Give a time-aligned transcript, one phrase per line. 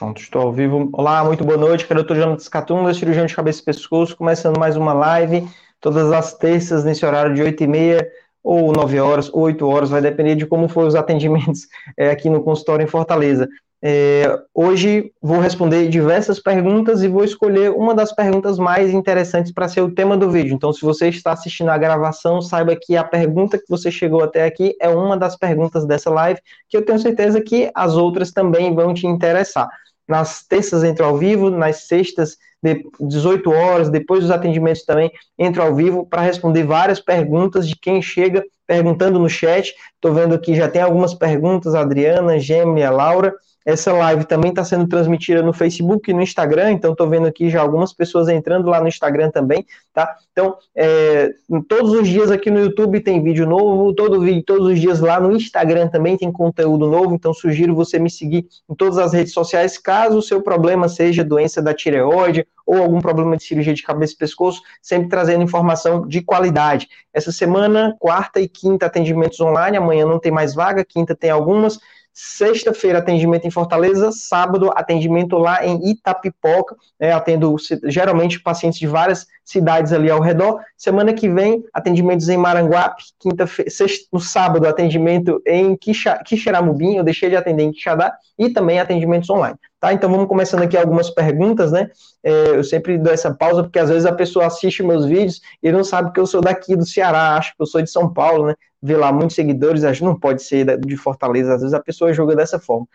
[0.00, 0.88] Pronto, estou ao vivo.
[0.94, 2.16] Olá, muito boa noite, aqui é o.
[2.16, 5.46] Jonathan Catumba, cirurgião de cabeça e pescoço, começando mais uma live,
[5.78, 8.10] todas as terças, nesse horário de 8 e meia,
[8.42, 11.68] ou 9 horas, ou 8 horas, vai depender de como for os atendimentos
[11.98, 13.46] é, aqui no consultório em Fortaleza.
[13.82, 19.68] É, hoje vou responder diversas perguntas e vou escolher uma das perguntas mais interessantes para
[19.68, 20.54] ser o tema do vídeo.
[20.54, 24.46] Então, se você está assistindo a gravação, saiba que a pergunta que você chegou até
[24.46, 26.40] aqui é uma das perguntas dessa live,
[26.70, 29.68] que eu tenho certeza que as outras também vão te interessar.
[30.10, 35.62] Nas terças entro ao vivo, nas sextas, de 18 horas, depois dos atendimentos também entro
[35.62, 39.72] ao vivo para responder várias perguntas de quem chega perguntando no chat.
[39.94, 43.34] Estou vendo aqui já tem algumas perguntas, Adriana, Gêmea, Laura.
[43.64, 47.50] Essa live também está sendo transmitida no Facebook e no Instagram, então estou vendo aqui
[47.50, 50.16] já algumas pessoas entrando lá no Instagram também, tá?
[50.32, 51.30] Então, é,
[51.68, 55.20] todos os dias aqui no YouTube tem vídeo novo, todo vídeo, todos os dias lá
[55.20, 59.34] no Instagram também tem conteúdo novo, então sugiro você me seguir em todas as redes
[59.34, 63.82] sociais, caso o seu problema seja doença da tireoide ou algum problema de cirurgia de
[63.82, 66.88] cabeça e pescoço, sempre trazendo informação de qualidade.
[67.12, 71.80] Essa semana, quarta e quinta, atendimentos online, amanhã não tem mais vaga, quinta tem algumas,
[72.22, 74.12] Sexta-feira, atendimento em Fortaleza.
[74.12, 76.76] Sábado, atendimento lá em Itapipoca.
[76.98, 80.60] Né, atendo geralmente pacientes de várias cidades ali ao redor.
[80.76, 83.04] Semana que vem, atendimentos em Maranguape.
[83.18, 83.70] Quinta-feira,
[84.12, 86.96] no sábado, atendimento em Quixeramobim.
[86.96, 88.14] Eu deixei de atender em Quixadá.
[88.38, 89.56] E também atendimentos online.
[89.80, 89.94] Tá?
[89.94, 91.90] Então vamos começando aqui algumas perguntas, né?
[92.22, 95.72] É, eu sempre dou essa pausa, porque às vezes a pessoa assiste meus vídeos e
[95.72, 98.48] não sabe que eu sou daqui do Ceará, acho que eu sou de São Paulo,
[98.48, 98.54] né?
[98.82, 102.12] Vê lá muitos seguidores, acho que não pode ser de Fortaleza, às vezes a pessoa
[102.12, 102.86] joga dessa forma.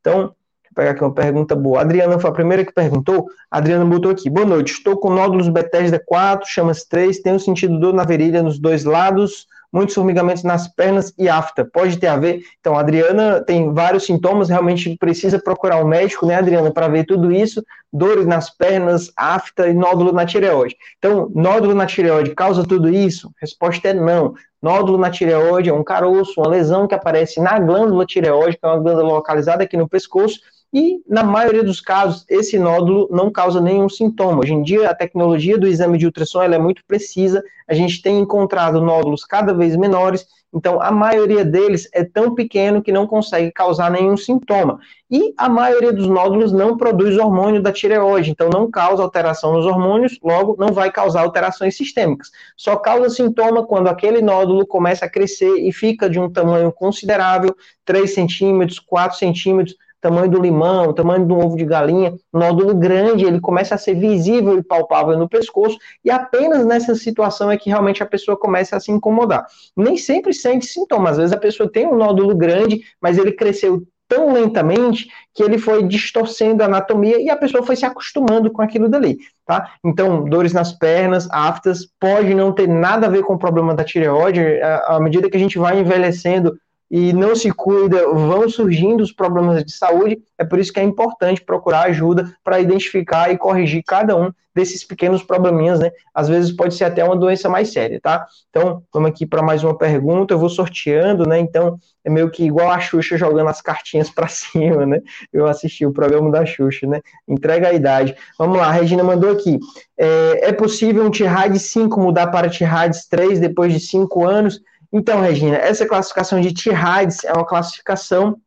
[0.00, 0.34] Então,
[0.74, 1.78] pegar aqui uma pergunta boa.
[1.78, 3.26] A Adriana foi a primeira que perguntou.
[3.50, 4.28] A Adriana botou aqui.
[4.28, 4.72] Boa noite.
[4.72, 9.46] Estou com nódulos Bethesda 4, chamas 3, tenho sentido dor na virilha nos dois lados,
[9.74, 11.64] muitos formigamentos nas pernas e afta.
[11.64, 12.42] Pode ter a ver?
[12.60, 17.04] Então, a Adriana tem vários sintomas, realmente precisa procurar um médico, né, Adriana, para ver
[17.04, 17.60] tudo isso,
[17.92, 20.76] dores nas pernas, afta e nódulo na tireoide.
[20.96, 23.32] Então, nódulo na tireoide causa tudo isso?
[23.40, 24.34] Resposta é não.
[24.62, 28.68] Nódulo na tireoide é um caroço, uma lesão que aparece na glândula tireoide, que é
[28.68, 30.38] uma glândula localizada aqui no pescoço,
[30.74, 34.40] e, na maioria dos casos, esse nódulo não causa nenhum sintoma.
[34.40, 38.18] Hoje em dia, a tecnologia do exame de ultrassom é muito precisa, a gente tem
[38.18, 43.52] encontrado nódulos cada vez menores, então a maioria deles é tão pequeno que não consegue
[43.52, 44.80] causar nenhum sintoma.
[45.08, 49.66] E a maioria dos nódulos não produz hormônio da tireoide, então não causa alteração nos
[49.66, 52.30] hormônios, logo não vai causar alterações sistêmicas.
[52.56, 57.54] Só causa sintoma quando aquele nódulo começa a crescer e fica de um tamanho considerável,
[57.84, 63.40] 3 centímetros, 4 centímetros, tamanho do limão, tamanho do ovo de galinha, nódulo grande, ele
[63.40, 68.02] começa a ser visível e palpável no pescoço, e apenas nessa situação é que realmente
[68.02, 69.46] a pessoa começa a se incomodar.
[69.74, 73.82] Nem sempre sente sintomas, às vezes a pessoa tem um nódulo grande, mas ele cresceu
[74.06, 78.60] tão lentamente que ele foi distorcendo a anatomia e a pessoa foi se acostumando com
[78.60, 79.16] aquilo dali,
[79.46, 79.70] tá?
[79.82, 83.82] Então, dores nas pernas, aftas, pode não ter nada a ver com o problema da
[83.82, 86.54] tireoide, à medida que a gente vai envelhecendo,
[86.96, 90.22] e não se cuida, vão surgindo os problemas de saúde.
[90.38, 94.84] É por isso que é importante procurar ajuda para identificar e corrigir cada um desses
[94.84, 95.90] pequenos probleminhas, né?
[96.14, 98.24] Às vezes pode ser até uma doença mais séria, tá?
[98.48, 100.32] Então, vamos aqui para mais uma pergunta.
[100.32, 101.40] Eu vou sorteando, né?
[101.40, 105.00] Então, é meio que igual a Xuxa jogando as cartinhas para cima, né?
[105.32, 107.00] Eu assisti o programa da Xuxa, né?
[107.26, 108.14] Entrega a idade.
[108.38, 109.58] Vamos lá, a Regina mandou aqui.
[109.98, 114.60] É, é possível um TIRAD 5 mudar para TIRADS 3 depois de 5 anos?
[114.96, 118.40] Então, Regina, essa classificação de T-RADS é uma classificação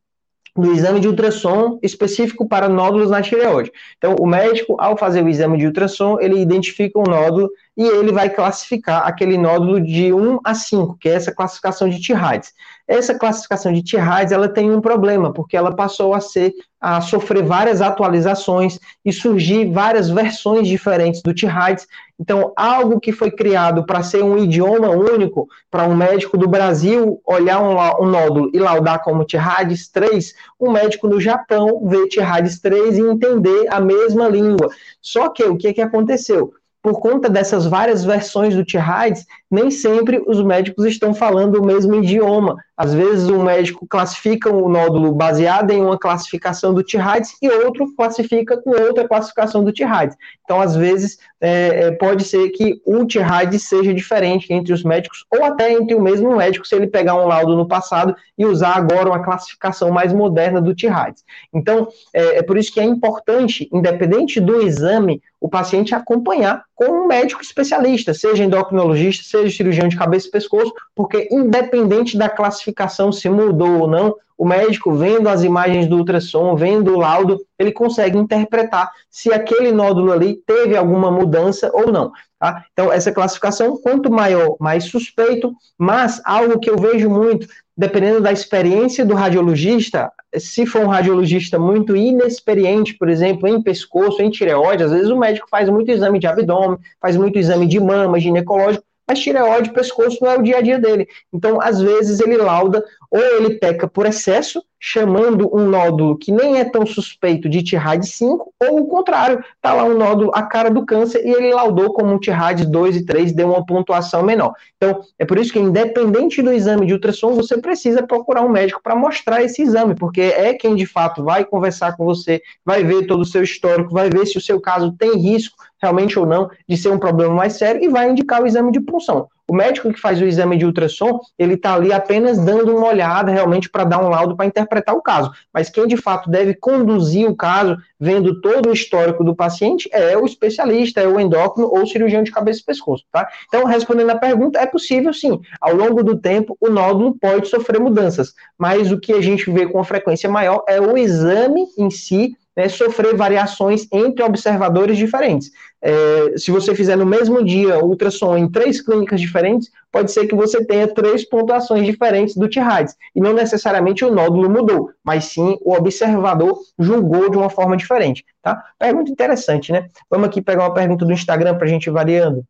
[0.56, 3.69] do exame de ultrassom específico para nódulos na tireoide.
[3.97, 8.12] Então, o médico, ao fazer o exame de ultrassom, ele identifica um nódulo e ele
[8.12, 12.52] vai classificar aquele nódulo de 1 a 5, que é essa classificação de T-RADS.
[12.88, 17.44] Essa classificação de T-RADS, ela tem um problema, porque ela passou a ser a sofrer
[17.44, 21.86] várias atualizações e surgir várias versões diferentes do T-RADS.
[22.20, 27.22] Então, algo que foi criado para ser um idioma único, para um médico do Brasil
[27.26, 32.59] olhar um, um nódulo e laudar como T-RADS 3, um médico do Japão vê T-RADS
[32.59, 34.70] 3 e entender a mesma língua.
[35.02, 36.53] Só que o que, que aconteceu?
[36.87, 41.96] Por conta dessas várias versões do T-RADS, nem sempre os médicos estão falando o mesmo
[41.96, 42.58] idioma.
[42.76, 47.91] Às vezes um médico classifica um nódulo baseado em uma classificação do T-RADS e outro
[47.96, 50.16] classifica com outra classificação do T-RADS.
[50.44, 55.26] Então, às vezes, é, é pode ser que o T-RADS seja diferente entre os médicos
[55.32, 58.76] ou até entre o mesmo médico se ele pegar um laudo no passado e usar
[58.76, 61.23] agora uma classificação mais moderna do T-RADS.
[61.52, 66.85] Então, é, é por isso que é importante, independente do exame, o paciente acompanhar com
[66.85, 73.11] um médico especialista, seja endocrinologista, seja cirurgião de cabeça e pescoço, porque independente da classificação
[73.11, 77.72] se mudou ou não, o médico, vendo as imagens do ultrassom, vendo o laudo, ele
[77.72, 82.11] consegue interpretar se aquele nódulo ali teve alguma mudança ou não.
[82.39, 82.63] Tá?
[82.72, 88.31] Então, essa classificação, quanto maior, mais suspeito, mas algo que eu vejo muito, dependendo da
[88.31, 94.84] experiência do radiologista, se for um radiologista muito inexperiente, por exemplo, em pescoço, em tireoide,
[94.84, 98.84] às vezes o médico faz muito exame de abdômen, faz muito exame de mama, ginecológico,
[99.08, 101.08] mas tireoide, pescoço não é o dia a dia dele.
[101.32, 106.59] Então, às vezes, ele lauda ou ele peca por excesso, chamando um nódulo que nem
[106.59, 110.70] é tão suspeito de TIRAD 5, ou o contrário, tá lá um nódulo a cara
[110.70, 114.54] do câncer e ele laudou como um TIRAD 2 e 3, deu uma pontuação menor.
[114.76, 118.82] Então, é por isso que independente do exame de ultrassom, você precisa procurar um médico
[118.84, 123.08] para mostrar esse exame, porque é quem de fato vai conversar com você, vai ver
[123.08, 126.50] todo o seu histórico, vai ver se o seu caso tem risco realmente ou não
[126.68, 129.28] de ser um problema mais sério e vai indicar o exame de punção.
[129.50, 133.32] O médico que faz o exame de ultrassom, ele está ali apenas dando uma olhada
[133.32, 135.32] realmente para dar um laudo para interpretar o caso.
[135.53, 140.18] Mas quem de fato deve conduzir o caso, vendo todo o histórico do paciente, é
[140.18, 143.26] o especialista, é o endócrino ou o cirurgião de cabeça e pescoço, tá?
[143.47, 145.40] Então, respondendo a pergunta, é possível sim.
[145.62, 149.66] Ao longo do tempo, o nódulo pode sofrer mudanças, mas o que a gente vê
[149.66, 155.52] com frequência maior é o exame em si né, sofrer variações entre observadores diferentes.
[155.80, 160.34] É, se você fizer no mesmo dia ultrassom em três clínicas diferentes, pode ser que
[160.34, 162.96] você tenha três pontuações diferentes do T-RADS.
[163.16, 168.26] E não necessariamente o nódulo mudou, mas sim o observador julgou de uma forma diferente.
[168.42, 168.59] Tá?
[168.80, 169.88] Pergunta interessante, né?
[170.09, 172.44] Vamos aqui pegar uma pergunta do Instagram para a gente ir variando.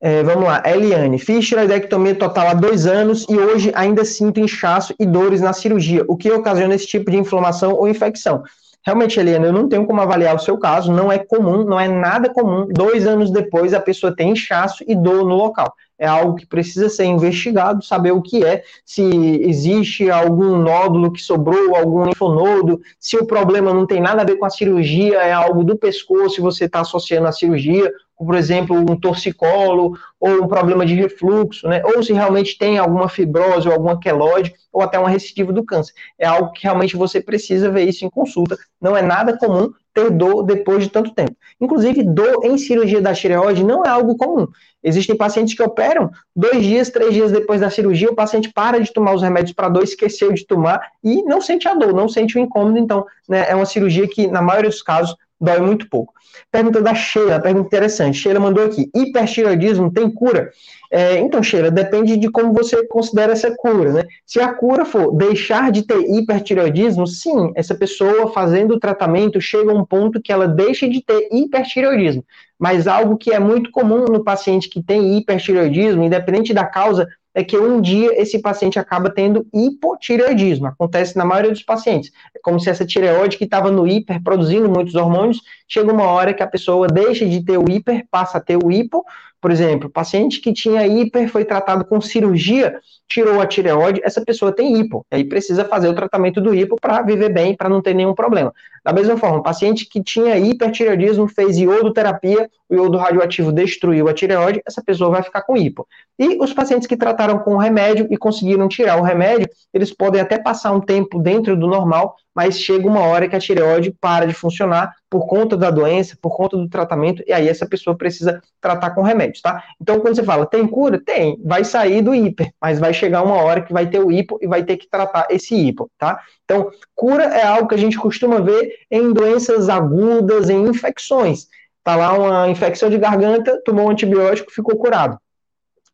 [0.00, 1.18] É, vamos lá, Eliane.
[1.18, 6.04] Fiz tiroidectomia total há dois anos e hoje ainda sinto inchaço e dores na cirurgia,
[6.06, 8.44] o que ocasiona esse tipo de inflamação ou infecção.
[8.86, 11.88] Realmente, Eliane, eu não tenho como avaliar o seu caso, não é comum, não é
[11.88, 12.66] nada comum.
[12.70, 15.74] Dois anos depois, a pessoa tem inchaço e dor no local.
[15.98, 19.02] É algo que precisa ser investigado, saber o que é, se
[19.42, 24.36] existe algum nódulo que sobrou, algum linfonodo, se o problema não tem nada a ver
[24.36, 28.76] com a cirurgia, é algo do pescoço, se você está associando a cirurgia, por exemplo,
[28.76, 31.80] um torcicolo ou um problema de refluxo, né?
[31.84, 35.92] Ou se realmente tem alguma fibrose ou alguma queloide ou até uma recidiva do câncer.
[36.18, 38.56] É algo que realmente você precisa ver isso em consulta.
[38.80, 41.34] Não é nada comum ter dor depois de tanto tempo.
[41.60, 44.46] Inclusive, dor em cirurgia da tireoide não é algo comum.
[44.82, 48.92] Existem pacientes que operam dois dias, três dias depois da cirurgia, o paciente para de
[48.92, 52.38] tomar os remédios para dor, esqueceu de tomar e não sente a dor, não sente
[52.38, 52.78] o incômodo.
[52.78, 56.12] Então, né, é uma cirurgia que, na maioria dos casos, dói muito pouco.
[56.50, 58.18] Pergunta da Sheila, pergunta interessante.
[58.18, 60.50] Sheila mandou aqui: hipertireoidismo tem cura?
[60.90, 64.04] É, então, Sheila, depende de como você considera essa cura, né?
[64.24, 69.70] Se a cura for deixar de ter hipertireoidismo, sim, essa pessoa fazendo o tratamento chega
[69.70, 72.24] a um ponto que ela deixa de ter hipertireoidismo.
[72.58, 77.06] Mas algo que é muito comum no paciente que tem hipertireoidismo, independente da causa,
[77.38, 80.66] é que um dia esse paciente acaba tendo hipotireoidismo.
[80.66, 82.10] Acontece na maioria dos pacientes.
[82.34, 86.34] É como se essa tireoide que estava no hiper, produzindo muitos hormônios, chega uma hora
[86.34, 89.04] que a pessoa deixa de ter o hiper, passa a ter o hipo,
[89.40, 94.50] por exemplo, paciente que tinha hiper foi tratado com cirurgia, tirou a tireoide, essa pessoa
[94.50, 97.94] tem hipo, aí precisa fazer o tratamento do hipo para viver bem, para não ter
[97.94, 98.52] nenhum problema.
[98.84, 104.62] Da mesma forma, paciente que tinha hipertireoidismo fez iodoterapia, o iodo radioativo destruiu a tireoide,
[104.66, 105.86] essa pessoa vai ficar com hipo.
[106.18, 110.38] E os pacientes que trataram com remédio e conseguiram tirar o remédio, eles podem até
[110.38, 114.34] passar um tempo dentro do normal, mas chega uma hora que a tireoide para de
[114.34, 118.90] funcionar por conta da doença, por conta do tratamento, e aí essa pessoa precisa tratar
[118.90, 119.62] com remédios, tá?
[119.80, 121.00] Então, quando você fala, tem cura?
[121.02, 124.38] Tem, vai sair do hiper, mas vai chegar uma hora que vai ter o hipo
[124.42, 126.20] e vai ter que tratar esse hipo, tá?
[126.44, 131.46] Então, cura é algo que a gente costuma ver em doenças agudas, em infecções.
[131.88, 135.18] Tá lá uma infecção de garganta, tomou um antibiótico, ficou curado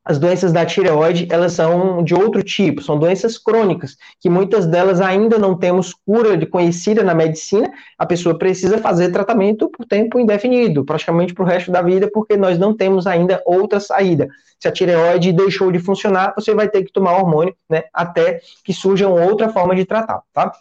[0.04, 5.00] as doenças da tireoide, elas são de outro tipo, são doenças crônicas, que muitas delas
[5.00, 10.18] ainda não temos cura de conhecida na medicina, a pessoa precisa fazer tratamento por tempo
[10.18, 14.28] indefinido, praticamente para o resto da vida, porque nós não temos ainda outra saída.
[14.60, 18.74] Se a tireoide deixou de funcionar, você vai ter que tomar hormônio, né, até que
[18.74, 20.52] surja outra forma de tratar, tá?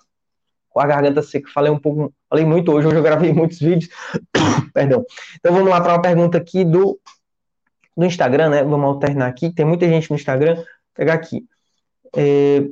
[0.73, 3.89] Com a garganta seca, falei um pouco, falei muito hoje, hoje eu gravei muitos vídeos,
[4.73, 5.05] perdão.
[5.35, 6.99] Então vamos lá para uma pergunta aqui do
[7.95, 8.63] no Instagram, né?
[8.63, 9.51] Vamos alternar aqui.
[9.51, 10.55] Tem muita gente no Instagram.
[10.55, 10.65] Vou
[10.95, 11.45] pegar aqui.
[12.15, 12.63] É...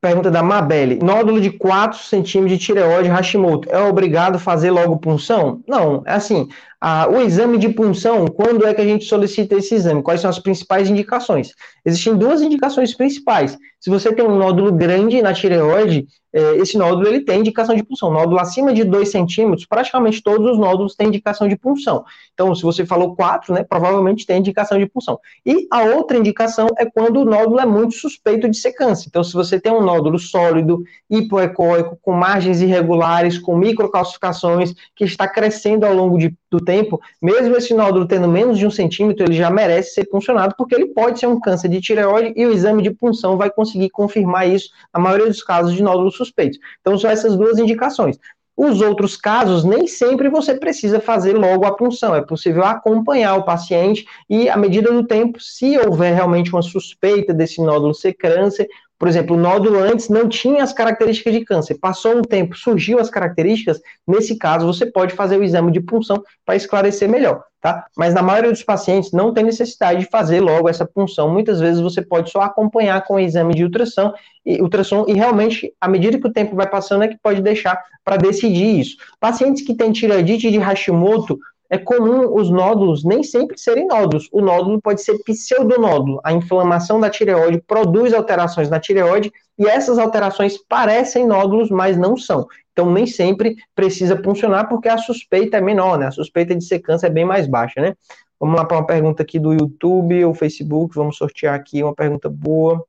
[0.00, 1.00] Pergunta da Mabelle.
[1.02, 3.68] Nódulo de 4 centímetros de tireoide Hashimoto.
[3.70, 5.60] É obrigado a fazer logo punção?
[5.66, 6.48] Não, é assim.
[6.80, 10.02] Ah, o exame de punção, quando é que a gente solicita esse exame?
[10.02, 11.52] Quais são as principais indicações?
[11.84, 13.58] Existem duas indicações principais.
[13.80, 17.82] Se você tem um nódulo grande na tireoide, é, esse nódulo ele tem indicação de
[17.82, 18.12] punção.
[18.12, 22.04] Nódulo acima de 2 centímetros, praticamente todos os nódulos têm indicação de punção.
[22.34, 25.18] Então, se você falou 4, né, provavelmente tem indicação de punção.
[25.46, 29.06] E a outra indicação é quando o nódulo é muito suspeito de ser câncer.
[29.08, 35.26] Então, se você tem um nódulo sólido, hipoecóico, com margens irregulares, com microcalcificações, que está
[35.26, 39.34] crescendo ao longo de, do tempo, mesmo esse nódulo tendo menos de um centímetro, ele
[39.34, 42.82] já merece ser puncionado, porque ele pode ser um câncer de tireoide e o exame
[42.82, 46.58] de punção vai conseguir confirmar isso na maioria dos casos de nódulos suspeitos.
[46.80, 48.18] Então, são essas duas indicações.
[48.56, 53.44] Os outros casos, nem sempre você precisa fazer logo a punção, é possível acompanhar o
[53.44, 58.66] paciente e, à medida do tempo, se houver realmente uma suspeita desse nódulo ser câncer,
[58.98, 61.78] por exemplo, o nódulo antes não tinha as características de câncer.
[61.78, 63.80] Passou um tempo, surgiu as características.
[64.06, 67.86] Nesse caso, você pode fazer o exame de punção para esclarecer melhor, tá?
[67.96, 71.32] Mas na maioria dos pacientes não tem necessidade de fazer logo essa punção.
[71.32, 74.12] Muitas vezes você pode só acompanhar com o exame de ultrassom
[74.44, 77.80] e ultrassom e realmente, à medida que o tempo vai passando, é que pode deixar
[78.04, 78.96] para decidir isso.
[79.20, 81.38] Pacientes que têm tireoidite de Hashimoto
[81.70, 84.28] é comum os nódulos nem sempre serem nódulos.
[84.32, 86.20] O nódulo pode ser pseudonódulo.
[86.24, 92.16] A inflamação da tireoide produz alterações na tireoide e essas alterações parecem nódulos, mas não
[92.16, 92.46] são.
[92.72, 96.06] Então, nem sempre precisa funcionar porque a suspeita é menor, né?
[96.06, 97.94] A suspeita de ser câncer é bem mais baixa, né?
[98.40, 100.94] Vamos lá para uma pergunta aqui do YouTube ou Facebook.
[100.94, 102.86] Vamos sortear aqui uma pergunta boa.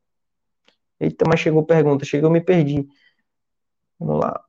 [1.00, 2.05] Eita, mas chegou pergunta.
[2.05, 2.88] Chegou, me perdi.
[4.00, 4.43] Vamos lá.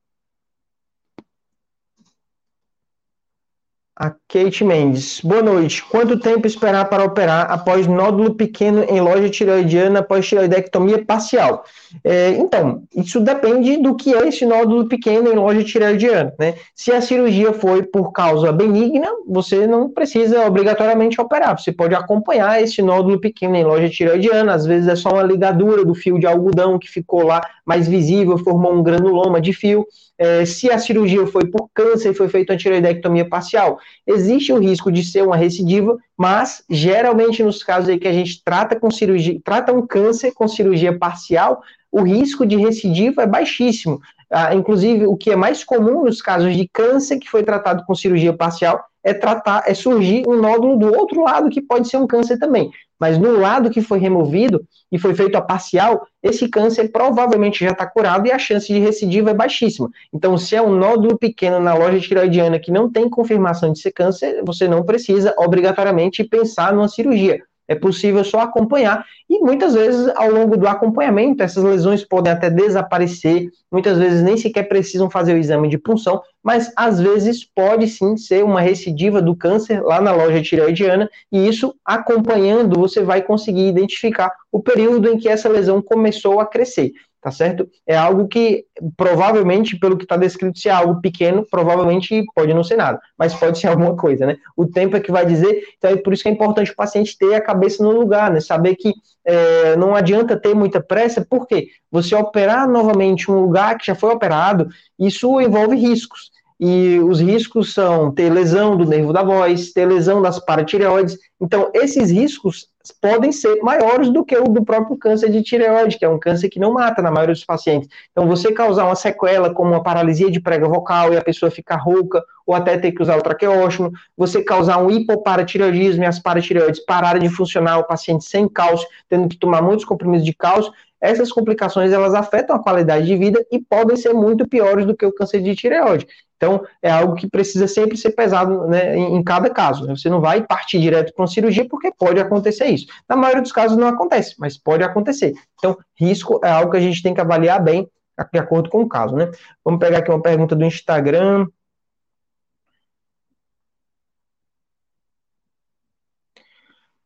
[3.97, 5.21] A Kate Mendes.
[5.25, 5.83] Boa noite.
[5.83, 11.65] Quanto tempo esperar para operar após nódulo pequeno em loja tireoidiana após tireoidectomia parcial?
[12.05, 16.33] É, então, isso depende do que é esse nódulo pequeno em loja tireoidiana.
[16.39, 16.55] Né?
[16.77, 21.59] Se a cirurgia foi por causa benigna, você não precisa obrigatoriamente operar.
[21.59, 24.55] Você pode acompanhar esse nódulo pequeno em loja tireoidiana.
[24.55, 28.39] Às vezes é só uma ligadura do fio de algodão que ficou lá mais visível,
[28.39, 29.85] formou um granuloma de fio.
[30.17, 33.79] É, se a cirurgia foi por câncer e foi feita uma tireoidectomia parcial,
[34.21, 38.43] existe o risco de ser uma recidiva, mas geralmente nos casos aí que a gente
[38.45, 44.01] trata com cirurgia, trata um câncer com cirurgia parcial, o risco de recidiva é baixíssimo.
[44.31, 47.95] Ah, inclusive, o que é mais comum nos casos de câncer que foi tratado com
[47.95, 52.07] cirurgia parcial é tratar, é surgir um nódulo do outro lado que pode ser um
[52.07, 52.71] câncer também.
[52.99, 57.71] Mas no lado que foi removido e foi feito a parcial, esse câncer provavelmente já
[57.71, 59.89] está curado e a chance de recidiva é baixíssima.
[60.13, 63.93] Então, se é um nódulo pequeno na loja tiroidiana que não tem confirmação de ser
[63.93, 67.43] câncer, você não precisa obrigatoriamente pensar numa cirurgia.
[67.71, 69.07] É possível só acompanhar.
[69.29, 74.37] E muitas vezes ao longo do acompanhamento essas lesões podem até desaparecer, muitas vezes nem
[74.37, 79.23] sequer precisam fazer o exame de punção, mas às vezes pode sim ser uma recidiva
[79.23, 81.09] do câncer lá na loja tireoidiana.
[81.31, 86.47] E isso acompanhando você vai conseguir identificar o período em que essa lesão começou a
[86.47, 87.69] crescer tá certo?
[87.87, 88.65] É algo que
[88.97, 93.35] provavelmente, pelo que está descrito, se é algo pequeno, provavelmente pode não ser nada, mas
[93.35, 94.37] pode ser alguma coisa, né?
[94.57, 97.17] O tempo é que vai dizer, então é por isso que é importante o paciente
[97.19, 98.41] ter a cabeça no lugar, né?
[98.41, 98.93] Saber que
[99.25, 104.11] é, não adianta ter muita pressa, porque você operar novamente um lugar que já foi
[104.11, 106.30] operado, isso envolve riscos.
[106.63, 111.17] E os riscos são ter lesão do nervo da voz, ter lesão das paratireoides.
[111.41, 112.69] Então, esses riscos
[113.01, 116.51] podem ser maiores do que o do próprio câncer de tireoide, que é um câncer
[116.51, 117.89] que não mata na maioria dos pacientes.
[118.11, 121.77] Então, você causar uma sequela como uma paralisia de prega vocal e a pessoa ficar
[121.77, 126.85] rouca, ou até ter que usar o traqueóstomo, você causar um hipoparatireoidismo e as paratireoides
[126.85, 131.33] pararem de funcionar, o paciente sem cálcio, tendo que tomar muitos comprimidos de cálcio, essas
[131.33, 135.13] complicações elas afetam a qualidade de vida e podem ser muito piores do que o
[135.13, 136.07] câncer de tireoide.
[136.41, 139.87] Então, é algo que precisa sempre ser pesado né, em, em, cada caso.
[139.87, 139.95] Né?
[139.95, 142.87] Você não vai partir direto para uma cirurgia, porque pode acontecer isso.
[143.07, 145.35] Na maioria dos casos não acontece, mas pode acontecer.
[145.59, 147.87] Então, risco é algo que a gente tem que avaliar bem,
[148.33, 149.15] de acordo com o caso.
[149.15, 149.31] Né?
[149.63, 151.47] Vamos pegar aqui uma pergunta do Instagram.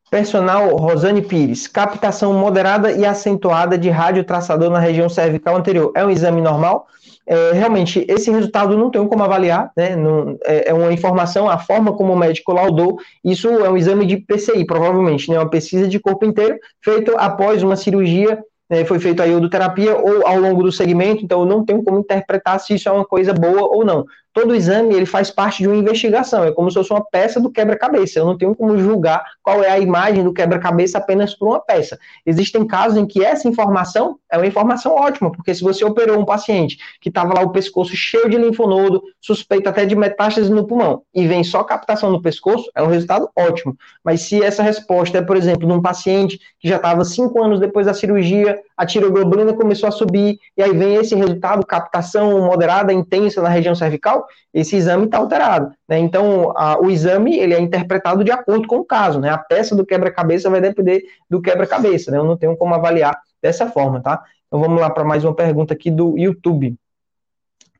[0.08, 5.90] Personal Rosane Pires, captação moderada e acentuada de radiotraçador na região cervical anterior.
[5.96, 6.86] É um exame normal?
[7.26, 9.96] É, realmente, esse resultado não tem como avaliar, né?
[9.96, 14.04] Não, é, é, uma informação, a forma como o médico laudou, isso é um exame
[14.04, 15.38] de PCI, provavelmente, né?
[15.38, 18.38] Uma pesquisa de corpo inteiro, feito após uma cirurgia,
[18.68, 18.84] né?
[18.84, 22.74] foi feita a iodoterapia ou ao longo do segmento, então não tenho como interpretar se
[22.74, 24.04] isso é uma coisa boa ou não.
[24.34, 27.50] Todo exame ele faz parte de uma investigação, é como se fosse uma peça do
[27.50, 28.18] quebra-cabeça.
[28.18, 31.96] Eu não tenho como julgar qual é a imagem do quebra-cabeça apenas por uma peça.
[32.26, 36.24] Existem casos em que essa informação é uma informação ótima, porque se você operou um
[36.24, 41.02] paciente que estava lá o pescoço cheio de linfonodo, suspeito até de metástase no pulmão,
[41.14, 43.76] e vem só captação no pescoço, é um resultado ótimo.
[44.02, 47.60] Mas se essa resposta é, por exemplo, de um paciente que já estava cinco anos
[47.60, 52.92] depois da cirurgia, a tiroglobulina começou a subir, e aí vem esse resultado, captação moderada,
[52.92, 55.72] intensa na região cervical, esse exame está alterado.
[55.88, 55.98] Né?
[55.98, 59.20] Então, a, o exame ele é interpretado de acordo com o caso.
[59.20, 59.30] Né?
[59.30, 62.10] A peça do quebra-cabeça vai depender do quebra-cabeça.
[62.10, 62.18] Né?
[62.18, 64.22] Eu não tenho como avaliar dessa forma, tá?
[64.46, 66.76] Então vamos lá para mais uma pergunta aqui do YouTube.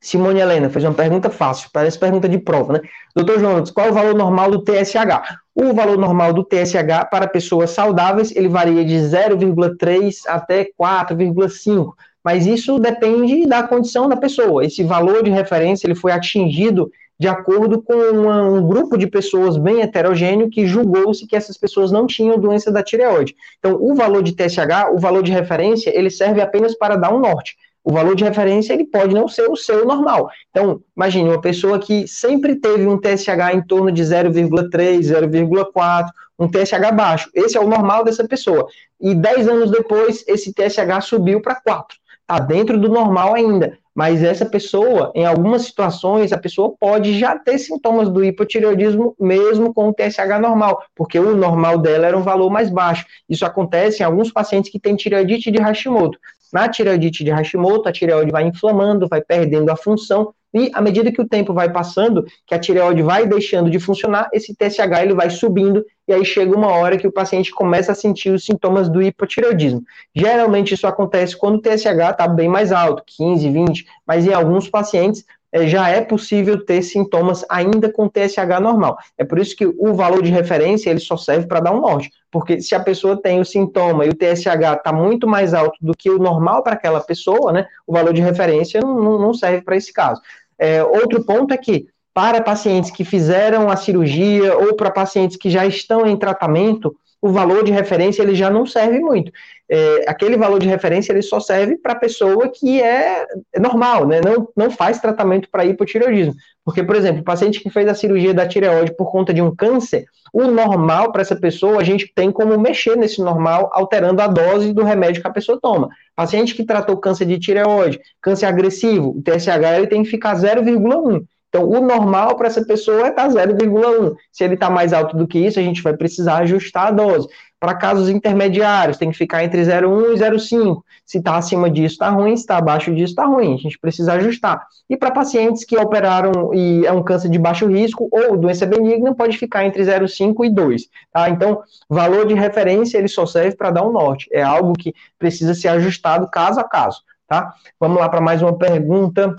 [0.01, 2.81] Simone Helena fez uma pergunta fácil, parece pergunta de prova, né?
[3.17, 5.44] Doutor Jonas, qual é o valor normal do TSH?
[5.55, 11.93] O valor normal do TSH para pessoas saudáveis, ele varia de 0,3 até 4,5,
[12.25, 14.65] mas isso depende da condição da pessoa.
[14.65, 19.57] Esse valor de referência, ele foi atingido de acordo com uma, um grupo de pessoas
[19.57, 23.37] bem heterogêneo que julgou-se que essas pessoas não tinham doença da tireoide.
[23.59, 27.21] Então, o valor de TSH, o valor de referência, ele serve apenas para dar um
[27.21, 27.57] norte.
[27.85, 30.31] O valor de referência ele pode não ser o seu normal.
[30.51, 36.07] Então, imagine uma pessoa que sempre teve um TSH em torno de 0,3, 0,4,
[36.39, 37.31] um TSH baixo.
[37.35, 38.67] Esse é o normal dessa pessoa.
[38.99, 41.99] E 10 anos depois, esse TSH subiu para 4.
[42.23, 43.79] Está dentro do normal ainda.
[43.95, 49.73] Mas essa pessoa, em algumas situações, a pessoa pode já ter sintomas do hipotireoidismo mesmo
[49.73, 53.07] com o TSH normal, porque o normal dela era um valor mais baixo.
[53.29, 56.19] Isso acontece em alguns pacientes que têm tireoidite de Hashimoto.
[56.55, 61.11] Na tireoidite de Hashimoto, a tireoide vai inflamando, vai perdendo a função e à medida
[61.11, 65.13] que o tempo vai passando, que a tireoide vai deixando de funcionar, esse TSH ele
[65.13, 68.89] vai subindo e aí chega uma hora que o paciente começa a sentir os sintomas
[68.89, 69.83] do hipotireoidismo.
[70.15, 74.71] Geralmente isso acontece quando o TSH está bem mais alto, 15, 20, mas em alguns
[74.71, 75.25] pacientes
[75.63, 78.99] já é possível ter sintomas ainda com TSH normal.
[79.17, 82.11] É por isso que o valor de referência ele só serve para dar um norte,
[82.31, 85.95] porque se a pessoa tem o sintoma e o TSH está muito mais alto do
[85.97, 89.77] que o normal para aquela pessoa, né, o valor de referência não, não serve para
[89.77, 90.21] esse caso.
[90.59, 95.51] É, outro ponto é que, para pacientes que fizeram a cirurgia ou para pacientes que
[95.51, 99.33] já estão em tratamento, o valor de referência ele já não serve muito.
[99.67, 103.25] É, aquele valor de referência ele só serve para a pessoa que é
[103.59, 104.21] normal, né?
[104.21, 106.35] não, não faz tratamento para hipotireoidismo.
[106.63, 109.57] Porque, por exemplo, o paciente que fez a cirurgia da tireoide por conta de um
[109.57, 110.05] câncer,
[110.35, 114.75] o normal para essa pessoa, a gente tem como mexer nesse normal, alterando a dose
[114.75, 115.89] do remédio que a pessoa toma.
[116.15, 121.25] Paciente que tratou câncer de tireoide, câncer agressivo, o TSH ele tem que ficar 0,1.
[121.55, 124.17] Então, o normal para essa pessoa é estar 0,1.
[124.33, 127.29] Se ele está mais alto do que isso, a gente vai precisar ajustar a dose.
[127.61, 130.83] Para casos intermediários, tem que ficar entre 0,1 e 0,5.
[131.07, 132.37] Se está acima disso, está ruim.
[132.37, 133.55] Se está abaixo disso, está ruim.
[133.55, 134.67] A gente precisa ajustar.
[134.91, 139.15] E para pacientes que operaram e é um câncer de baixo risco ou doença benigna,
[139.15, 140.89] pode ficar entre 0,5 e 2.
[141.13, 141.31] Tá?
[141.31, 144.29] Então, valor de referência, ele só serve para dar um norte.
[144.33, 147.01] É algo que precisa ser ajustado caso a caso.
[147.29, 147.55] Tá?
[147.79, 149.37] Vamos lá para mais uma pergunta.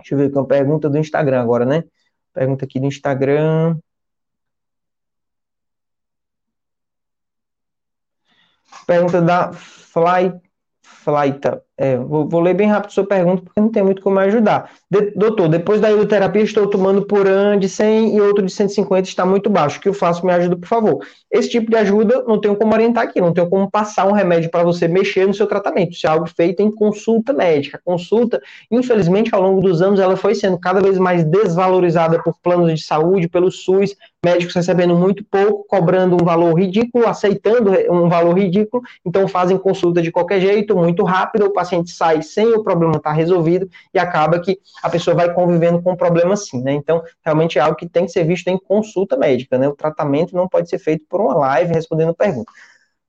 [0.00, 1.84] Deixa eu ver aqui uma pergunta do Instagram agora, né?
[2.32, 3.78] Pergunta aqui do Instagram.
[8.86, 10.32] Pergunta da Fly,
[10.82, 11.64] Flyta.
[11.82, 14.70] É, vou, vou, ler bem rápido sua pergunta, porque não tem muito como ajudar.
[14.90, 19.08] De, doutor, depois da ioterapia, estou tomando por ano de 100 e outro de 150
[19.08, 19.78] está muito baixo.
[19.78, 20.26] O que eu faço?
[20.26, 21.02] Me ajuda, por favor.
[21.30, 24.50] Esse tipo de ajuda, não tenho como orientar aqui, não tenho como passar um remédio
[24.50, 25.92] para você mexer no seu tratamento.
[25.92, 27.80] Isso é algo feito em consulta médica.
[27.82, 32.78] Consulta, infelizmente, ao longo dos anos, ela foi sendo cada vez mais desvalorizada por planos
[32.78, 38.38] de saúde, pelo SUS, médicos recebendo muito pouco, cobrando um valor ridículo, aceitando um valor
[38.38, 42.62] ridículo, então fazem consulta de qualquer jeito, muito rápido, o paciente paciente sai sem o
[42.62, 46.60] problema estar tá resolvido e acaba que a pessoa vai convivendo com o problema assim,
[46.62, 46.72] né?
[46.72, 49.68] Então, realmente é algo que tem que ser visto em consulta médica, né?
[49.68, 52.50] O tratamento não pode ser feito por uma live respondendo pergunta.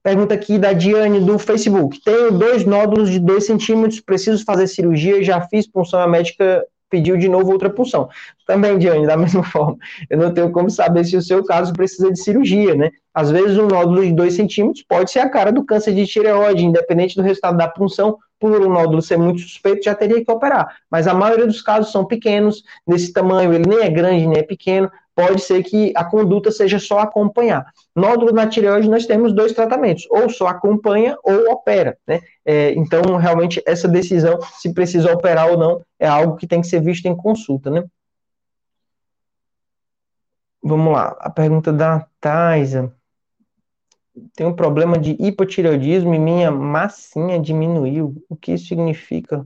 [0.03, 2.01] Pergunta aqui da Diane do Facebook.
[2.03, 7.27] Tenho dois nódulos de 2 centímetros, preciso fazer cirurgia, já fiz punção médica pediu de
[7.27, 8.09] novo outra punção.
[8.45, 9.77] Também, Diane, da mesma forma,
[10.09, 12.91] eu não tenho como saber se o seu caso precisa de cirurgia, né?
[13.13, 16.63] Às vezes um nódulo de 2 centímetros pode ser a cara do câncer de tireoide,
[16.63, 20.75] independente do resultado da punção, por um nódulo ser muito suspeito, já teria que operar.
[20.89, 24.43] Mas a maioria dos casos são pequenos, nesse tamanho, ele nem é grande, nem é
[24.43, 27.65] pequeno, pode ser que a conduta seja só acompanhar.
[27.95, 32.21] Nódulo na tireoide, nós temos dois tratamentos, ou só acompanha ou opera, né?
[32.43, 36.67] É, então, realmente, essa decisão, se precisa operar ou não, é algo que tem que
[36.67, 37.83] ser visto em consulta, né?
[40.63, 42.91] Vamos lá, a pergunta da Taisa
[44.35, 48.23] tenho um problema de hipotireoidismo e minha massinha diminuiu.
[48.27, 49.45] O que isso significa?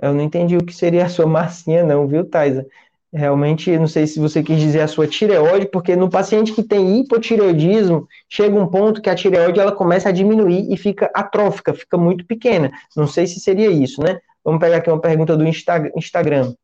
[0.00, 2.66] Eu não entendi o que seria a sua massinha, não, viu, Taisa?
[3.14, 7.00] Realmente, não sei se você quis dizer a sua tireoide, porque no paciente que tem
[7.00, 11.98] hipotireoidismo, chega um ponto que a tireoide ela começa a diminuir e fica atrófica, fica
[11.98, 12.72] muito pequena.
[12.96, 14.18] Não sei se seria isso, né?
[14.42, 16.54] Vamos pegar aqui uma pergunta do Instagram.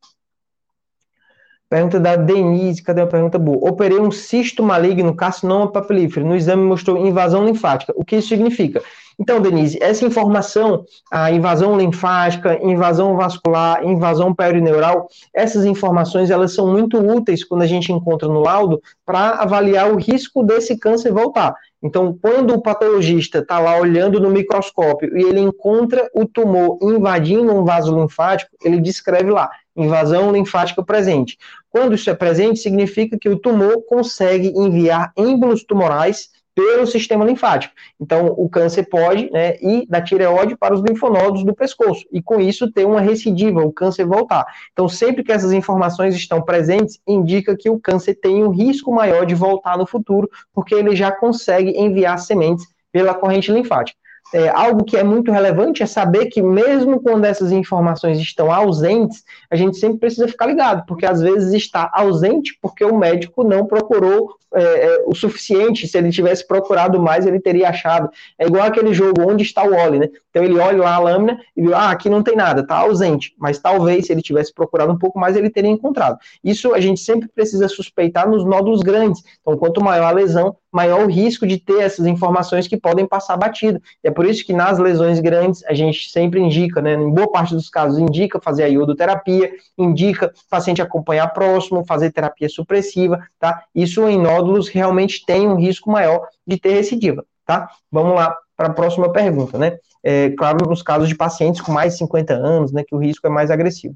[1.68, 3.68] Pergunta da Denise, cadê a pergunta boa?
[3.68, 6.26] Operei um cisto maligno, carcinoma papilífero.
[6.26, 7.92] No exame mostrou invasão linfática.
[7.94, 8.82] O que isso significa?
[9.20, 16.70] Então, Denise, essa informação, a invasão linfática, invasão vascular, invasão perineural, essas informações elas são
[16.70, 21.52] muito úteis quando a gente encontra no laudo para avaliar o risco desse câncer voltar.
[21.83, 27.52] Então, quando o patologista está lá olhando no microscópio e ele encontra o tumor invadindo
[27.52, 31.37] um vaso linfático, ele descreve lá, invasão linfática presente.
[31.70, 37.72] Quando isso é presente, significa que o tumor consegue enviar êmbolos tumorais pelo sistema linfático.
[38.00, 42.40] Então, o câncer pode né, ir da tireoide para os linfonodos do pescoço, e com
[42.40, 44.44] isso ter uma recidiva, o câncer voltar.
[44.72, 49.24] Então, sempre que essas informações estão presentes, indica que o câncer tem um risco maior
[49.24, 53.96] de voltar no futuro, porque ele já consegue enviar sementes pela corrente linfática
[54.32, 59.24] é, algo que é muito relevante é saber que, mesmo quando essas informações estão ausentes,
[59.50, 63.66] a gente sempre precisa ficar ligado, porque às vezes está ausente porque o médico não
[63.66, 65.86] procurou é, é, o suficiente.
[65.86, 68.10] Se ele tivesse procurado mais, ele teria achado.
[68.38, 70.08] É igual aquele jogo onde está o óleo, né?
[70.30, 73.34] Então ele olha lá a lâmina e viu, ah, aqui não tem nada, está ausente.
[73.38, 76.18] Mas talvez, se ele tivesse procurado um pouco mais, ele teria encontrado.
[76.42, 79.22] Isso a gente sempre precisa suspeitar nos nódulos grandes.
[79.40, 83.37] Então, quanto maior a lesão, maior o risco de ter essas informações que podem passar
[83.37, 83.81] batido.
[84.02, 87.54] É por isso que nas lesões grandes a gente sempre indica, né, em boa parte
[87.54, 93.64] dos casos indica fazer a iodoterapia, indica o paciente acompanhar próximo, fazer terapia supressiva, tá?
[93.74, 97.70] Isso em nódulos realmente tem um risco maior de ter recidiva, tá?
[97.90, 99.78] Vamos lá para a próxima pergunta, né?
[100.02, 103.26] É, claro, nos casos de pacientes com mais de 50 anos, né, que o risco
[103.26, 103.94] é mais agressivo.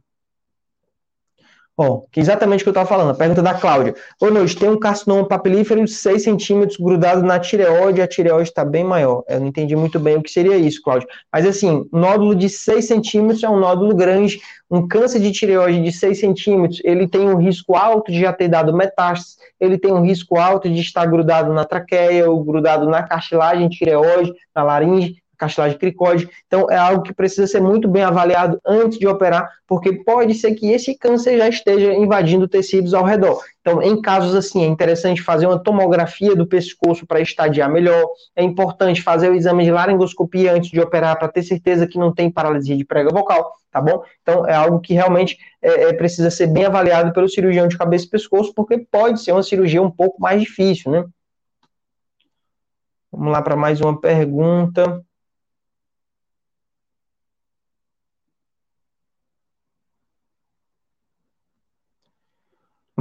[1.74, 3.10] Bom, que é exatamente o que eu estava falando.
[3.10, 3.94] A pergunta da Cláudia.
[4.20, 8.62] Ô, noite, tem um carcinoma papilífero de 6 centímetros grudado na tireoide, a tireoide está
[8.62, 9.24] bem maior.
[9.26, 11.08] Eu não entendi muito bem o que seria isso, Cláudia.
[11.32, 14.38] Mas assim, nódulo de 6 centímetros é um nódulo grande.
[14.70, 18.48] Um câncer de tireoide de 6 centímetros, ele tem um risco alto de já ter
[18.48, 23.02] dado metástase, ele tem um risco alto de estar grudado na traqueia ou grudado na
[23.02, 26.28] cartilagem tireoide, na laringe cartilagem cricóide.
[26.46, 30.54] Então, é algo que precisa ser muito bem avaliado antes de operar, porque pode ser
[30.54, 33.42] que esse câncer já esteja invadindo tecidos ao redor.
[33.60, 38.06] Então, em casos assim, é interessante fazer uma tomografia do pescoço para estadiar melhor.
[38.36, 42.12] É importante fazer o exame de laringoscopia antes de operar para ter certeza que não
[42.12, 44.02] tem paralisia de prega vocal, tá bom?
[44.22, 48.06] Então, é algo que realmente é, é, precisa ser bem avaliado pelo cirurgião de cabeça
[48.06, 51.04] e pescoço, porque pode ser uma cirurgia um pouco mais difícil, né?
[53.10, 55.04] Vamos lá para mais uma pergunta.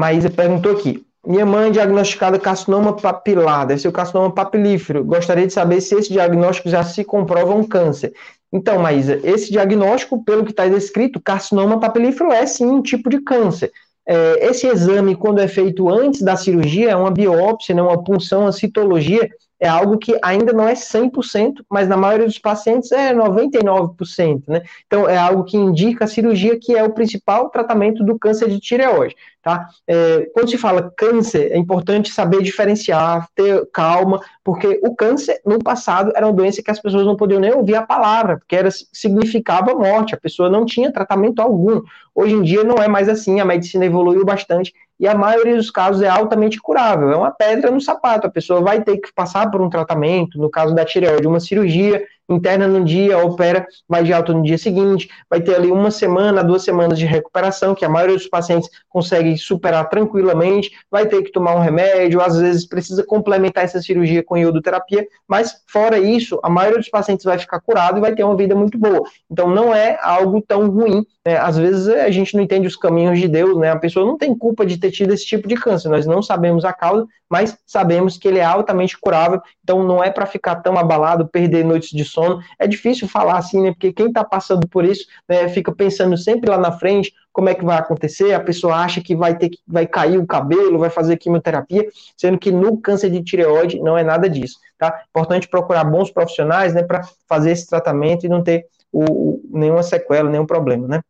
[0.02, 1.06] Maísa perguntou aqui.
[1.24, 5.04] Minha mãe é diagnosticada carcinoma papilar, deve ser o carcinoma papilífero.
[5.04, 8.12] Gostaria de saber se esse diagnóstico já se comprova um câncer.
[8.52, 13.22] Então, Maísa, esse diagnóstico, pelo que está descrito, carcinoma papilífero é sim um tipo de
[13.22, 13.72] câncer.
[14.08, 18.42] É, esse exame, quando é feito antes da cirurgia, é uma biópsia, né, uma punção,
[18.42, 19.30] uma citologia,
[19.62, 24.64] é algo que ainda não é 100%, mas na maioria dos pacientes é 99%, né?
[24.88, 28.60] Então, é algo que indica a cirurgia que é o principal tratamento do câncer de
[28.60, 29.70] tireoide, tá?
[29.88, 35.60] É, quando se fala câncer, é importante saber diferenciar, ter calma, porque o câncer, no
[35.60, 38.70] passado, era uma doença que as pessoas não podiam nem ouvir a palavra, porque era,
[38.92, 41.84] significava morte, a pessoa não tinha tratamento algum.
[42.16, 45.72] Hoje em dia não é mais assim, a medicina evoluiu bastante e a maioria dos
[45.72, 47.12] casos é altamente curável.
[47.12, 48.28] É uma pedra no sapato.
[48.28, 52.06] A pessoa vai ter que passar por um tratamento, no caso da tireoide, uma cirurgia,
[52.34, 56.44] interna no dia, opera, vai de alta no dia seguinte, vai ter ali uma semana,
[56.44, 61.32] duas semanas de recuperação, que a maioria dos pacientes consegue superar tranquilamente, vai ter que
[61.32, 66.50] tomar um remédio, às vezes precisa complementar essa cirurgia com iodoterapia, mas fora isso, a
[66.50, 69.04] maioria dos pacientes vai ficar curado e vai ter uma vida muito boa.
[69.30, 71.38] Então não é algo tão ruim, né?
[71.38, 73.70] às vezes a gente não entende os caminhos de Deus, né?
[73.70, 76.66] A pessoa não tem culpa de ter tido esse tipo de câncer, nós não sabemos
[76.66, 80.78] a causa, mas sabemos que ele é altamente curável, então não é para ficar tão
[80.78, 82.40] abalado, perder noites de sono.
[82.60, 83.72] É difícil falar assim, né?
[83.72, 87.56] Porque quem está passando por isso né, fica pensando sempre lá na frente como é
[87.56, 88.34] que vai acontecer.
[88.34, 92.38] A pessoa acha que vai ter que vai cair o cabelo, vai fazer quimioterapia, sendo
[92.38, 95.04] que no câncer de tireoide não é nada disso, tá?
[95.10, 100.30] Importante procurar bons profissionais, né, para fazer esse tratamento e não ter o, nenhuma sequela,
[100.30, 101.02] nenhum problema, né?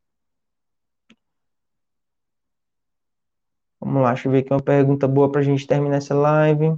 [3.91, 6.75] Vamos lá, deixa eu ver aqui uma pergunta boa para a gente terminar essa live.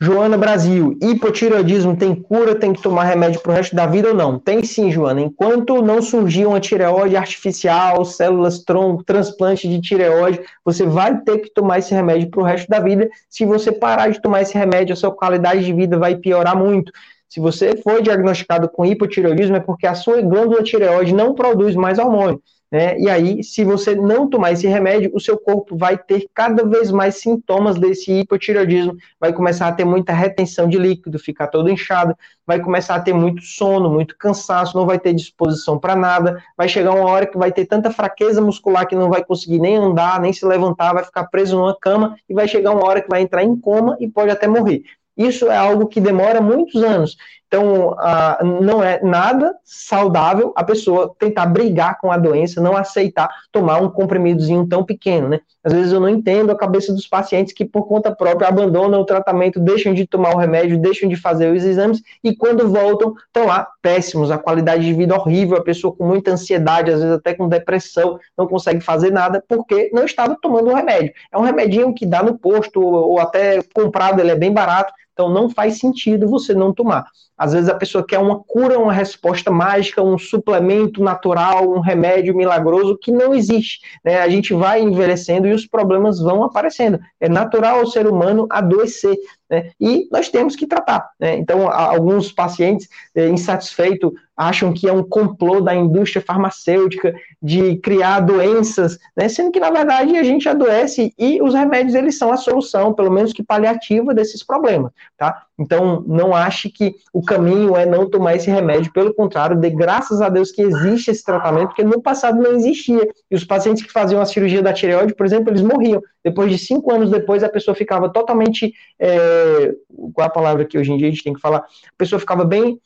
[0.00, 4.14] Joana Brasil, hipotireoidismo tem cura, tem que tomar remédio para o resto da vida ou
[4.14, 4.38] não?
[4.38, 5.20] Tem sim, Joana.
[5.20, 11.52] Enquanto não surgir uma tireoide artificial, células tronco, transplante de tireoide, você vai ter que
[11.52, 13.10] tomar esse remédio para o resto da vida.
[13.28, 16.90] Se você parar de tomar esse remédio, a sua qualidade de vida vai piorar muito.
[17.28, 21.98] Se você foi diagnosticado com hipotireoidismo, é porque a sua glândula tireoide não produz mais
[21.98, 22.40] hormônio.
[22.72, 22.98] Né?
[22.98, 26.90] E aí, se você não tomar esse remédio, o seu corpo vai ter cada vez
[26.90, 32.16] mais sintomas desse hipotireoidismo, vai começar a ter muita retenção de líquido, ficar todo inchado,
[32.46, 36.66] vai começar a ter muito sono, muito cansaço, não vai ter disposição para nada, vai
[36.66, 40.18] chegar uma hora que vai ter tanta fraqueza muscular que não vai conseguir nem andar,
[40.18, 43.20] nem se levantar, vai ficar preso numa cama e vai chegar uma hora que vai
[43.20, 44.82] entrar em coma e pode até morrer.
[45.14, 47.18] Isso é algo que demora muitos anos.
[47.52, 53.28] Então, ah, não é nada saudável a pessoa tentar brigar com a doença, não aceitar
[53.52, 55.40] tomar um comprimidozinho tão pequeno, né?
[55.62, 59.04] Às vezes eu não entendo a cabeça dos pacientes que, por conta própria, abandonam o
[59.04, 63.46] tratamento, deixam de tomar o remédio, deixam de fazer os exames e, quando voltam, estão
[63.46, 67.34] lá péssimos, a qualidade de vida horrível, a pessoa com muita ansiedade, às vezes até
[67.34, 71.12] com depressão, não consegue fazer nada porque não estava tomando o remédio.
[71.30, 75.28] É um remedinho que dá no posto ou até comprado, ele é bem barato, então
[75.30, 77.06] não faz sentido você não tomar.
[77.36, 82.36] Às vezes a pessoa quer uma cura, uma resposta mágica, um suplemento natural, um remédio
[82.36, 83.80] milagroso que não existe.
[84.04, 84.20] Né?
[84.20, 87.00] A gente vai envelhecendo e os problemas vão aparecendo.
[87.20, 89.16] É natural ao ser humano adoecer.
[89.52, 89.70] Né?
[89.78, 91.10] E nós temos que tratar.
[91.20, 91.36] Né?
[91.36, 98.20] Então, alguns pacientes é, insatisfeitos acham que é um complô da indústria farmacêutica de criar
[98.20, 99.28] doenças, né?
[99.28, 103.10] sendo que, na verdade, a gente adoece e os remédios eles são a solução, pelo
[103.10, 104.90] menos que paliativa desses problemas.
[105.18, 105.42] Tá?
[105.58, 110.22] Então, não ache que o caminho é não tomar esse remédio, pelo contrário, dê graças
[110.22, 113.06] a Deus que existe esse tratamento, porque no passado não existia.
[113.30, 116.02] E os pacientes que faziam a cirurgia da tireoide, por exemplo, eles morriam.
[116.24, 118.72] Depois de cinco anos depois, a pessoa ficava totalmente.
[118.98, 119.74] É,
[120.12, 121.58] qual é a palavra que hoje em dia a gente tem que falar?
[121.58, 122.80] A pessoa ficava bem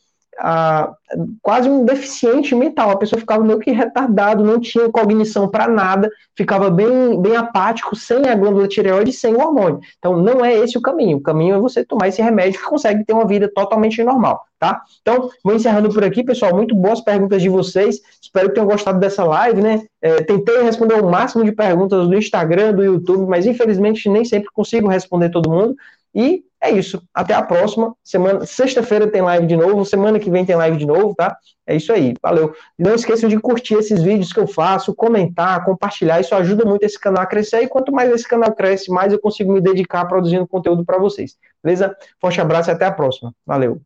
[1.43, 2.91] quase um deficiente mental.
[2.91, 7.97] A pessoa ficava meio que retardado, não tinha cognição para nada, ficava bem, bem apático,
[7.97, 9.81] sem a glândula tireoide, sem o hormônio.
[9.99, 11.19] Então, não é esse o caminho.
[11.19, 14.83] O caminho é você tomar esse remédio que consegue ter uma vida totalmente normal, tá?
[15.01, 16.55] Então, vou encerrando por aqui, pessoal.
[16.55, 18.01] Muito boas perguntas de vocês.
[18.21, 19.85] Espero que tenham gostado dessa live, né?
[20.03, 24.51] É, tentei responder o máximo de perguntas do Instagram, do YouTube, mas infelizmente nem sempre
[24.53, 25.75] consigo responder todo mundo.
[26.15, 27.03] E é isso.
[27.13, 27.95] Até a próxima.
[28.03, 29.85] Semana, sexta-feira tem live de novo.
[29.85, 31.37] Semana que vem tem live de novo, tá?
[31.67, 32.15] É isso aí.
[32.23, 32.55] Valeu.
[32.79, 36.21] Não esqueçam de curtir esses vídeos que eu faço, comentar, compartilhar.
[36.21, 37.63] Isso ajuda muito esse canal a crescer.
[37.63, 41.37] E quanto mais esse canal cresce, mais eu consigo me dedicar produzindo conteúdo para vocês.
[41.63, 41.97] Beleza?
[42.21, 43.35] Forte abraço e até a próxima.
[43.45, 43.86] Valeu.